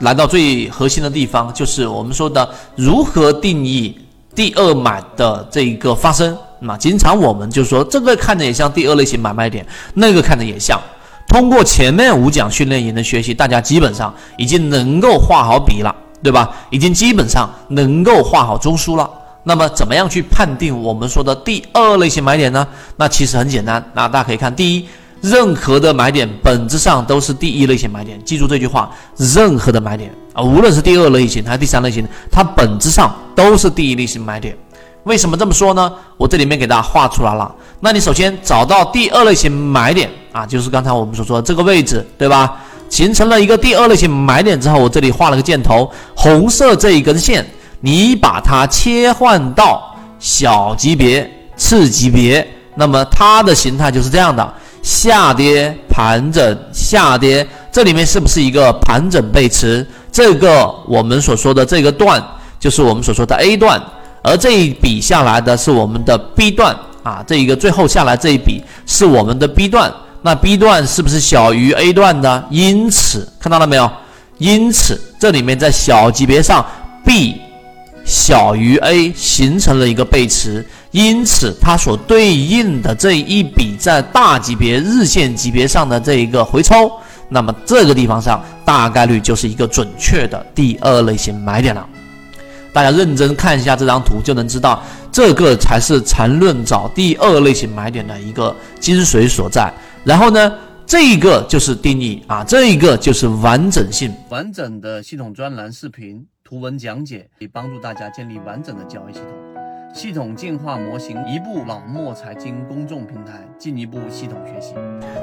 [0.00, 3.98] 来到最核心的地方，就是我们说的如何定义
[4.34, 6.36] 第二买的这一个发生。
[6.60, 10.78] 那经常我们就说，这个看着也像第二类型买卖点，那个看着也像。
[11.26, 16.50] 通过前面五讲训练营的学习，大家基本上已经能够画好笔了，对吧？
[16.70, 19.08] 已经基本上能够画好中枢了。
[19.44, 22.66] 那么，怎么样去判定我们说的第二类型买点呢？
[22.96, 23.82] 那其实很简单。
[23.94, 24.86] 那大家可以看，第一，
[25.20, 28.18] 任何的买点本质上都是第一类型买点。
[28.24, 34.56] 记住这句话：任何的买点啊，无论是第二类型还是第三类型，它本质上都是第一类型买点。
[35.04, 35.92] 为什么这么说呢？
[36.16, 37.54] 我这里面给大家画出来了。
[37.80, 42.58] 那你首先找到第二类型买点啊，就是刚才我们所说的这个位置，对吧？
[42.90, 47.46] 形成了一个第二类型买点之后，我这里画了个箭头，红色这一根线，
[47.80, 57.46] 你把它切换到小级别、次级别，那么它的形态就是这样的：下跌、盘整、下跌。
[57.72, 59.86] 这里面是不是一个盘整背驰？
[60.10, 62.22] 这个我们所说的这个段，
[62.58, 63.80] 就是我们所说的 A 段。
[64.22, 72.44] 而这一笔下来的是我们的 B 段啊，这一个最后下来这一笔是我们的 B 段，那 B 段是不是小于 A 段的？
[72.50, 73.90] 因此看到了没有？
[74.36, 76.64] 因此这里面在小级别上
[77.04, 77.40] B
[78.04, 86.92] 小于 A 形成了一个背驰，因此它所对应的这一笔在大级别日线级别上的这一个回抽，
[87.30, 91.88] 那么这个地方上大概率就是一个准确的第二类型买点了。
[92.72, 99.72] 大家认真看一下这张图，就能知道这个才是缠论找第二类型买点的一个精髓所在。
[100.04, 100.52] 然后呢，
[100.86, 104.14] 这一个就是定义啊，这一个就是完整性。
[104.28, 109.39] 完整的系统专栏视频、图文讲解，可以帮助大家建立完整的交易系统。
[109.92, 114.74] 系统进化模型，一步老莫财经公众平台，进一步系统学习。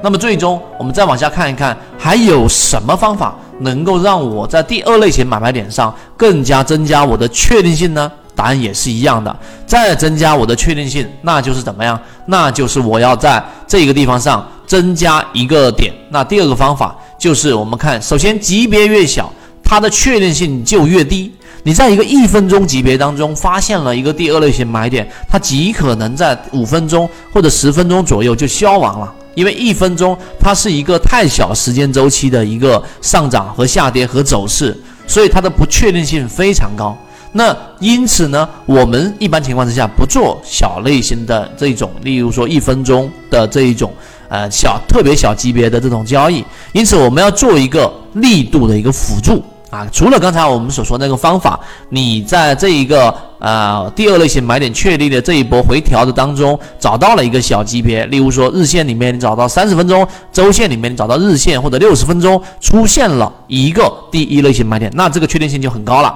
[0.03, 8.11] 那么最终，我们再往下看一看，还有什么方法能够让我在第二类型买卖点上更加增加我的确定性呢？
[8.35, 11.99] 答案也是一样的，再增加我的确定性，那就是怎么样？
[12.25, 15.93] 那就是我要在这个地方上增加一个点。
[16.09, 19.31] 那第二个方法就是我们看，首先级别越小，
[19.63, 21.33] 它的确定性就越低。
[21.67, 34.73] 你在一个一分钟级别当中发现了一个第二类型买点，它极可能在五分钟或者十分钟左右就消亡了，因为一分钟它是一个太小时间周期的一个上涨和下跌和走势，
[35.07, 36.97] 所以它的不确定性非常高。
[37.33, 43.91] 那因此呢，我们一般情况之下不做小类型的这种，例如说一分钟的这一种
[44.29, 49.43] 呃小特别小级别的这种交易，因此我们要做一个力度的一个辅助。
[49.69, 66.15] 啊，除了刚才我们所说那个方法，你在这一个呃第二类型买点确立的这一波回调的当中，找到了一个小级别，例如说日线里面你找到三十分钟，周线里面你找到日线或者六十分钟出现了一个第一类型买点，那这个确定性就很高了，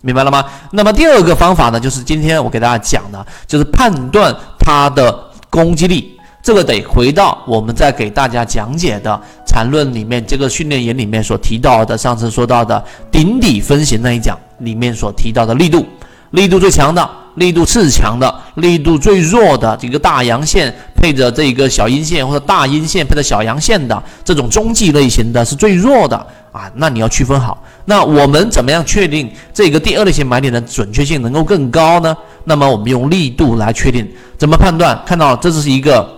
[0.00, 0.42] 明白了吗？
[0.70, 5.14] 那么第二个方法呢，就是今天我给大家讲的，就是判断它的
[5.50, 6.15] 攻击力。
[6.46, 12.80] 这个得回到我们在给大家讲解的缠论里面，这个训练营里面所提到的，上次说到的
[13.10, 15.84] 顶底分型那一讲里面所提到的力度，
[16.30, 26.16] 力度最强的，力度次强的，力度最弱的这个大阳线配着这个小阴线，或者大阴线配着小阳线的这种中继类型的是最弱的
[26.52, 27.60] 啊，那你要区分好。
[27.86, 32.16] 那我们怎么样确定这个第二类型买点的准确性能够更高呢？
[32.44, 34.08] 那么我们用力度来确定，
[34.38, 34.96] 怎么判断？
[35.04, 36.14] 看到这是一个。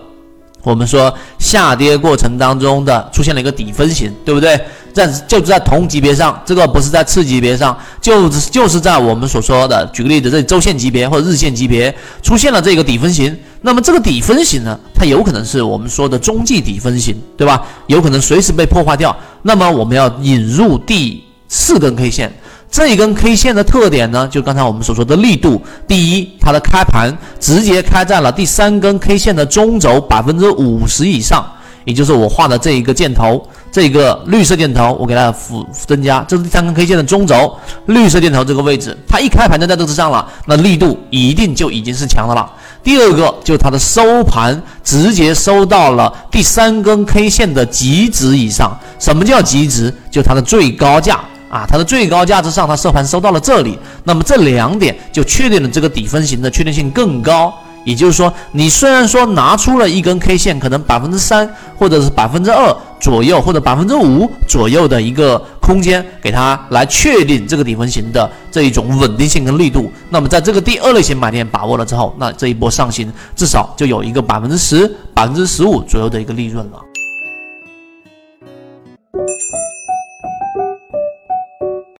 [0.63, 4.59] 我们说下跌过程当中的出现了一个底分型，对不对？
[4.91, 13.37] 在就是在同级别上，这个不是在次级别上，就是就是在我们所说的，举个例子，这周线级别或者日线级别出现了这个底分型。
[13.61, 17.65] 那么这个底分型呢，它有可能是我们说的中继底分型，对吧？
[17.87, 19.15] 有可能随时被破坏掉。
[19.43, 22.33] 那么我们要引入第四根 K 线。
[22.71, 25.61] 这一根 K 线的特点呢，就刚才我们所说的力度。
[25.87, 31.45] 第一，它的开盘直接开在了第三根 K 线的中轴百分之五十以上，
[31.83, 37.57] 也就是我画的这一个箭头，这个绿色箭头，我给它辅增加，这是第三根 K 线的中轴，
[37.87, 42.49] 绿色箭头这个位置，它一开盘就在这之上了，那力度一定就已经是强的了。
[42.83, 48.77] 第二个就是它的收盘直接收到了第三根 K 线的极值以上。
[48.99, 49.93] 什么叫极值？
[50.11, 51.19] 就它的最高价。
[51.49, 57.53] 啊，它的最高价值上，它收盘收到了这里，那么这两点就确定了这个底分型的确定性更高。
[57.85, 69.89] 也就是说，你虽然说拿出了一根 K 线，可能百分之三或者是百分之二左右，或者百分之五左右的一个空间，给它来确定这个底分型的这一种稳定性跟力度。
[70.09, 76.88] 那么在这个第二类型买点把握了之后，那这一波上行至少就有一个百分之十、百分之十五左右的一个利润了。